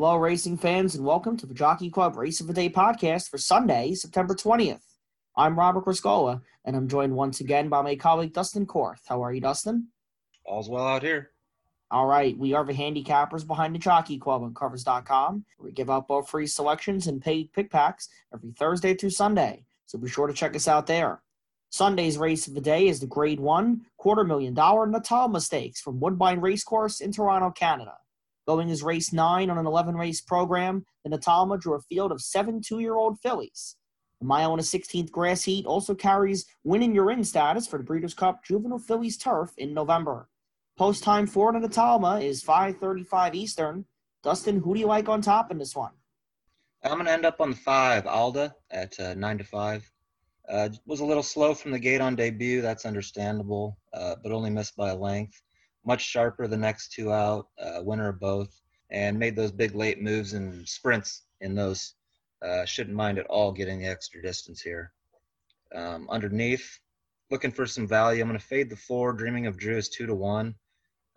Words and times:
Hello, 0.00 0.16
racing 0.16 0.56
fans, 0.56 0.94
and 0.94 1.04
welcome 1.04 1.36
to 1.36 1.44
the 1.44 1.52
Jockey 1.52 1.90
Club 1.90 2.16
Race 2.16 2.40
of 2.40 2.46
the 2.46 2.54
Day 2.54 2.70
podcast 2.70 3.28
for 3.28 3.36
Sunday, 3.36 3.92
September 3.92 4.34
20th. 4.34 4.80
I'm 5.36 5.58
Robert 5.58 5.84
Criscola, 5.84 6.40
and 6.64 6.74
I'm 6.74 6.88
joined 6.88 7.14
once 7.14 7.40
again 7.40 7.68
by 7.68 7.82
my 7.82 7.96
colleague 7.96 8.32
Dustin 8.32 8.64
Korth. 8.64 9.02
How 9.06 9.22
are 9.22 9.30
you, 9.30 9.42
Dustin? 9.42 9.88
All's 10.46 10.70
well 10.70 10.86
out 10.86 11.02
here. 11.02 11.32
All 11.90 12.06
right, 12.06 12.34
we 12.38 12.54
are 12.54 12.64
the 12.64 12.72
handicappers 12.72 13.46
behind 13.46 13.74
the 13.74 13.78
Jockey 13.78 14.16
Club 14.16 14.42
on 14.42 14.54
Covers.com. 14.54 15.44
We 15.58 15.70
give 15.70 15.90
out 15.90 16.08
both 16.08 16.30
free 16.30 16.46
selections 16.46 17.06
and 17.06 17.20
paid 17.20 17.52
pick 17.52 17.70
packs 17.70 18.08
every 18.32 18.52
Thursday 18.52 18.94
through 18.94 19.10
Sunday, 19.10 19.66
so 19.84 19.98
be 19.98 20.08
sure 20.08 20.28
to 20.28 20.32
check 20.32 20.56
us 20.56 20.66
out 20.66 20.86
there. 20.86 21.20
Sunday's 21.68 22.16
race 22.16 22.46
of 22.46 22.54
the 22.54 22.62
day 22.62 22.88
is 22.88 23.00
the 23.00 23.06
Grade 23.06 23.38
1 23.38 23.82
quarter 23.98 24.24
million 24.24 24.54
dollar 24.54 24.86
Natalma 24.86 25.42
Stakes 25.42 25.82
from 25.82 26.00
Woodbine 26.00 26.40
Racecourse 26.40 27.02
in 27.02 27.12
Toronto, 27.12 27.50
Canada. 27.50 27.98
Going 28.50 28.72
as 28.72 28.82
race 28.82 29.12
9 29.12 29.48
on 29.48 29.58
an 29.58 29.64
11 29.64 29.94
race 29.94 30.20
program, 30.20 30.84
the 31.04 31.10
Natalma 31.16 31.56
drew 31.56 31.76
a 31.76 31.80
field 31.82 32.10
of 32.10 32.20
seven 32.20 32.60
two 32.60 32.80
year 32.80 32.96
old 32.96 33.20
fillies. 33.20 33.76
The 34.18 34.26
mile 34.26 34.50
and 34.50 34.60
a 34.60 34.64
16th 34.64 35.12
grass 35.12 35.44
heat 35.44 35.66
also 35.66 35.94
carries 35.94 36.46
winning 36.64 36.92
your 36.92 37.12
in 37.12 37.22
status 37.22 37.68
for 37.68 37.78
the 37.78 37.84
Breeders' 37.84 38.12
Cup 38.12 38.42
Juvenile 38.44 38.80
Fillies 38.80 39.16
Turf 39.16 39.52
in 39.56 39.72
November. 39.72 40.28
Post 40.76 41.04
time 41.04 41.28
for 41.28 41.52
the 41.52 41.60
Natalma 41.60 42.24
is 42.24 42.42
5:35 42.42 43.36
Eastern. 43.36 43.84
Dustin, 44.24 44.58
who 44.58 44.74
do 44.74 44.80
you 44.80 44.88
like 44.88 45.08
on 45.08 45.22
top 45.22 45.52
in 45.52 45.58
this 45.58 45.76
one? 45.76 45.92
I'm 46.82 46.94
going 46.94 47.04
to 47.04 47.12
end 47.12 47.24
up 47.24 47.40
on 47.40 47.50
the 47.50 47.56
five, 47.56 48.04
Alda, 48.08 48.52
at 48.72 48.98
uh, 48.98 49.14
9 49.14 49.38
to 49.38 49.44
5. 49.44 49.92
Uh, 50.48 50.70
was 50.86 50.98
a 50.98 51.04
little 51.04 51.22
slow 51.22 51.54
from 51.54 51.70
the 51.70 51.78
gate 51.78 52.00
on 52.00 52.16
debut. 52.16 52.62
That's 52.62 52.84
understandable, 52.84 53.78
uh, 53.94 54.16
but 54.20 54.32
only 54.32 54.50
missed 54.50 54.74
by 54.74 54.90
a 54.90 54.96
length. 54.96 55.40
Much 55.90 56.02
sharper 56.02 56.46
the 56.46 56.56
next 56.56 56.92
two 56.92 57.12
out, 57.12 57.48
uh, 57.58 57.80
winner 57.82 58.10
of 58.10 58.20
both, 58.20 58.60
and 58.92 59.18
made 59.18 59.34
those 59.34 59.50
big 59.50 59.74
late 59.74 60.00
moves 60.00 60.34
and 60.34 60.68
sprints 60.68 61.24
in 61.40 61.52
those. 61.56 61.96
Uh, 62.46 62.64
shouldn't 62.64 62.94
mind 62.94 63.18
at 63.18 63.26
all 63.26 63.50
getting 63.50 63.80
the 63.80 63.88
extra 63.88 64.22
distance 64.22 64.60
here. 64.60 64.92
Um, 65.74 66.06
underneath, 66.08 66.78
looking 67.32 67.50
for 67.50 67.66
some 67.66 67.88
value. 67.88 68.22
I'm 68.22 68.28
going 68.28 68.38
to 68.38 68.46
fade 68.46 68.70
the 68.70 68.76
four. 68.76 69.12
Dreaming 69.12 69.48
of 69.48 69.58
Drew 69.58 69.78
is 69.78 69.88
two 69.88 70.06
to 70.06 70.14
one. 70.14 70.54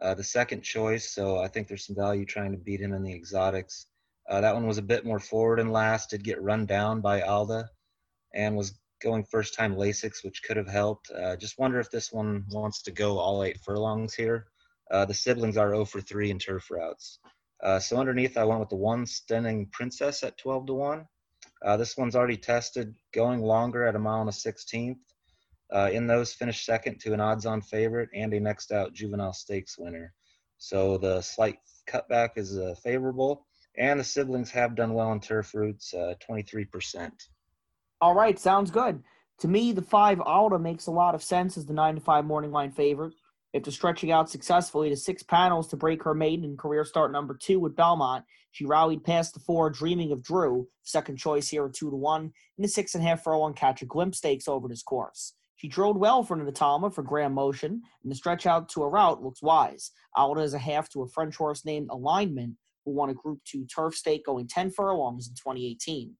Uh, 0.00 0.14
the 0.14 0.24
second 0.24 0.62
choice, 0.62 1.12
so 1.12 1.36
I 1.36 1.48
think 1.48 1.68
there's 1.68 1.84
some 1.84 1.96
value 1.96 2.24
trying 2.24 2.52
to 2.52 2.56
beat 2.56 2.80
him 2.80 2.94
in 2.94 3.02
the 3.02 3.12
exotics. 3.12 3.88
Uh, 4.26 4.40
that 4.40 4.54
one 4.54 4.66
was 4.66 4.78
a 4.78 4.88
bit 4.92 5.04
more 5.04 5.20
forward 5.20 5.60
and 5.60 5.70
last. 5.70 6.08
Did 6.08 6.24
get 6.24 6.40
run 6.40 6.64
down 6.64 7.02
by 7.02 7.20
Alda, 7.20 7.68
and 8.32 8.56
was 8.56 8.80
going 9.02 9.24
first 9.24 9.54
time 9.54 9.76
Lasix, 9.76 10.24
which 10.24 10.42
could 10.42 10.56
have 10.56 10.66
helped. 10.68 11.10
Uh, 11.10 11.36
just 11.36 11.58
wonder 11.58 11.78
if 11.78 11.90
this 11.90 12.10
one 12.10 12.46
wants 12.50 12.80
to 12.84 12.90
go 12.90 13.18
all 13.18 13.44
eight 13.44 13.60
furlongs 13.60 14.14
here. 14.14 14.46
Uh, 14.92 15.06
the 15.06 15.14
siblings 15.14 15.56
are 15.56 15.70
0 15.70 15.86
for 15.86 16.00
3 16.00 16.30
in 16.30 16.38
turf 16.38 16.70
routes. 16.70 17.18
Uh, 17.62 17.78
so 17.78 17.96
underneath, 17.96 18.36
I 18.36 18.44
went 18.44 18.60
with 18.60 18.68
the 18.68 18.76
one 18.76 19.06
stunning 19.06 19.66
princess 19.72 20.22
at 20.22 20.36
12 20.36 20.66
to 20.66 20.74
1. 20.74 21.06
Uh, 21.64 21.76
this 21.76 21.96
one's 21.96 22.14
already 22.14 22.36
tested 22.36 22.94
going 23.14 23.40
longer 23.40 23.86
at 23.86 23.96
a 23.96 23.98
mile 23.98 24.20
and 24.20 24.28
a 24.28 24.32
16th. 24.32 24.96
Uh, 25.72 25.88
in 25.90 26.06
those, 26.06 26.34
finished 26.34 26.66
second 26.66 27.00
to 27.00 27.14
an 27.14 27.20
odds 27.20 27.46
on 27.46 27.62
favorite 27.62 28.10
and 28.14 28.34
a 28.34 28.40
next 28.40 28.72
out 28.72 28.92
juvenile 28.92 29.32
stakes 29.32 29.78
winner. 29.78 30.12
So 30.58 30.98
the 30.98 31.22
slight 31.22 31.58
cutback 31.88 32.30
is 32.36 32.58
uh, 32.58 32.74
favorable. 32.82 33.46
And 33.78 33.98
the 33.98 34.04
siblings 34.04 34.50
have 34.50 34.74
done 34.74 34.92
well 34.92 35.12
in 35.12 35.20
turf 35.20 35.54
routes, 35.54 35.94
23%. 35.94 37.10
All 38.02 38.14
right, 38.14 38.38
sounds 38.38 38.70
good. 38.70 39.02
To 39.38 39.48
me, 39.48 39.72
the 39.72 39.80
five 39.80 40.20
Alda 40.20 40.58
makes 40.58 40.86
a 40.86 40.90
lot 40.90 41.14
of 41.14 41.22
sense 41.22 41.56
as 41.56 41.64
the 41.64 41.72
nine 41.72 41.94
to 41.94 42.00
five 42.02 42.26
morning 42.26 42.52
line 42.52 42.70
favorite. 42.70 43.14
After 43.54 43.70
stretching 43.70 44.10
out 44.10 44.30
successfully 44.30 44.88
to 44.88 44.96
six 44.96 45.22
panels 45.22 45.68
to 45.68 45.76
break 45.76 46.02
her 46.04 46.14
maiden 46.14 46.56
career 46.56 46.86
start 46.86 47.12
number 47.12 47.34
two 47.34 47.60
with 47.60 47.76
Belmont, 47.76 48.24
she 48.50 48.64
rallied 48.64 49.04
past 49.04 49.34
the 49.34 49.40
four, 49.40 49.68
dreaming 49.68 50.10
of 50.10 50.22
Drew, 50.22 50.68
second 50.84 51.18
choice 51.18 51.48
here 51.48 51.66
at 51.66 51.74
two 51.74 51.90
to 51.90 51.96
one, 51.96 52.32
in 52.56 52.62
the 52.62 52.68
six 52.68 52.94
and 52.94 53.04
a 53.04 53.06
half 53.06 53.22
furlong 53.22 53.52
catch 53.52 53.82
a 53.82 53.86
glimpse 53.86 54.18
stakes 54.18 54.48
over 54.48 54.68
this 54.68 54.82
course. 54.82 55.34
She 55.56 55.68
drove 55.68 55.96
well 55.96 56.24
for 56.24 56.36
Natalma 56.36 56.94
for 56.94 57.02
Graham 57.02 57.34
Motion, 57.34 57.82
and 58.02 58.10
the 58.10 58.16
stretch 58.16 58.46
out 58.46 58.70
to 58.70 58.84
a 58.84 58.88
route 58.88 59.22
looks 59.22 59.42
wise. 59.42 59.90
Alda 60.16 60.40
is 60.40 60.54
a 60.54 60.58
half 60.58 60.88
to 60.90 61.02
a 61.02 61.08
French 61.08 61.36
horse 61.36 61.66
named 61.66 61.88
Alignment, 61.90 62.56
who 62.86 62.92
won 62.92 63.10
a 63.10 63.14
Group 63.14 63.40
2 63.44 63.66
turf 63.66 63.94
stake 63.94 64.24
going 64.24 64.48
10 64.48 64.70
furlongs 64.70 65.28
in 65.28 65.34
2018. 65.34 66.16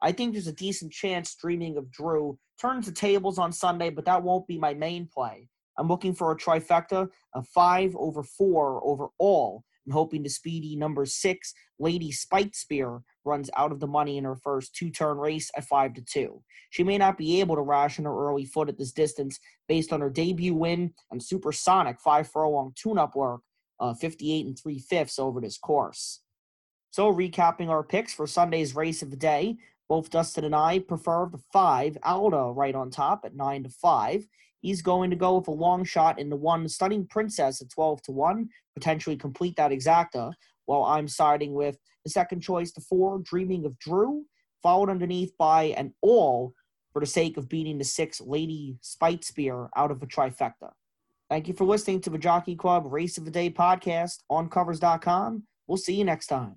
I 0.00 0.12
think 0.12 0.32
there's 0.32 0.46
a 0.46 0.52
decent 0.52 0.92
chance 0.92 1.34
Dreaming 1.34 1.76
of 1.76 1.90
Drew 1.90 2.38
turns 2.60 2.86
the 2.86 2.92
tables 2.92 3.36
on 3.36 3.50
Sunday, 3.50 3.90
but 3.90 4.04
that 4.04 4.22
won't 4.22 4.46
be 4.46 4.58
my 4.58 4.74
main 4.74 5.08
play. 5.12 5.48
I'm 5.78 5.88
looking 5.88 6.14
for 6.14 6.32
a 6.32 6.36
trifecta, 6.36 7.08
a 7.34 7.42
five 7.42 7.94
over 7.96 8.22
four 8.22 8.84
over 8.84 9.08
all, 9.18 9.64
and 9.86 9.92
hoping 9.94 10.22
the 10.22 10.28
speedy 10.28 10.76
number 10.76 11.06
six, 11.06 11.54
Lady 11.78 12.12
Speightspeare, 12.12 13.00
runs 13.24 13.48
out 13.56 13.72
of 13.72 13.80
the 13.80 13.86
money 13.86 14.18
in 14.18 14.24
her 14.24 14.36
first 14.36 14.74
two 14.74 14.90
turn 14.90 15.16
race 15.16 15.50
at 15.56 15.64
five 15.64 15.94
to 15.94 16.02
two. 16.02 16.42
She 16.70 16.82
may 16.82 16.98
not 16.98 17.16
be 17.16 17.40
able 17.40 17.54
to 17.56 17.62
ration 17.62 18.04
her 18.04 18.28
early 18.28 18.44
foot 18.44 18.68
at 18.68 18.76
this 18.76 18.92
distance 18.92 19.38
based 19.68 19.92
on 19.92 20.00
her 20.00 20.10
debut 20.10 20.54
win 20.54 20.92
and 21.10 21.22
supersonic 21.22 22.00
five 22.00 22.28
furlong 22.28 22.72
tune 22.74 22.98
up 22.98 23.14
work, 23.14 23.40
uh, 23.80 23.94
58 23.94 24.46
and 24.46 24.58
three 24.58 24.78
fifths 24.78 25.18
over 25.18 25.40
this 25.40 25.56
course. 25.56 26.20
So, 26.90 27.12
recapping 27.12 27.68
our 27.68 27.82
picks 27.82 28.12
for 28.12 28.26
Sunday's 28.26 28.74
race 28.74 29.02
of 29.02 29.10
the 29.10 29.16
day, 29.16 29.58
both 29.88 30.10
Dustin 30.10 30.44
and 30.44 30.54
I 30.54 30.80
prefer 30.80 31.28
the 31.30 31.40
five, 31.52 31.96
Alda 32.02 32.52
right 32.54 32.74
on 32.74 32.90
top 32.90 33.24
at 33.24 33.34
nine 33.34 33.62
to 33.64 33.70
five. 33.70 34.26
He's 34.60 34.82
going 34.82 35.10
to 35.10 35.16
go 35.16 35.38
with 35.38 35.48
a 35.48 35.52
long 35.52 35.84
shot 35.84 36.18
in 36.18 36.28
the 36.28 36.36
one 36.36 36.68
stunning 36.68 37.06
princess 37.06 37.62
at 37.62 37.70
12 37.70 38.02
to 38.02 38.12
1, 38.12 38.48
potentially 38.74 39.16
complete 39.16 39.56
that 39.56 39.70
exacta, 39.70 40.32
while 40.66 40.84
I'm 40.84 41.08
siding 41.08 41.54
with 41.54 41.78
the 42.04 42.10
second 42.10 42.40
choice, 42.40 42.72
the 42.72 42.80
four, 42.80 43.20
Dreaming 43.20 43.64
of 43.64 43.78
Drew, 43.78 44.24
followed 44.62 44.90
underneath 44.90 45.32
by 45.38 45.74
an 45.76 45.94
all 46.02 46.54
for 46.92 47.00
the 47.00 47.06
sake 47.06 47.36
of 47.36 47.48
beating 47.48 47.78
the 47.78 47.84
six, 47.84 48.20
Lady 48.20 48.76
Speightspeare 48.82 49.68
out 49.76 49.90
of 49.90 50.02
a 50.02 50.06
trifecta. 50.06 50.72
Thank 51.30 51.48
you 51.48 51.54
for 51.54 51.64
listening 51.64 52.00
to 52.02 52.10
the 52.10 52.18
Jockey 52.18 52.56
Club 52.56 52.84
Race 52.90 53.18
of 53.18 53.24
the 53.24 53.30
Day 53.30 53.50
podcast 53.50 54.22
on 54.30 54.48
covers.com. 54.48 55.44
We'll 55.66 55.76
see 55.76 55.94
you 55.94 56.04
next 56.04 56.26
time. 56.26 56.56